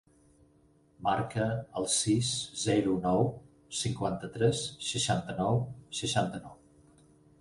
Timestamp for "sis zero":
1.95-2.95